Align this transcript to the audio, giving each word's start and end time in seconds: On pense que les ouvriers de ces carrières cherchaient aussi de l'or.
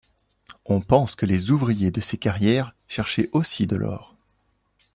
On 0.65 0.81
pense 0.81 1.13
que 1.15 1.27
les 1.27 1.51
ouvriers 1.51 1.91
de 1.91 2.01
ces 2.01 2.17
carrières 2.17 2.73
cherchaient 2.87 3.29
aussi 3.33 3.67
de 3.67 3.75
l'or. 3.75 4.15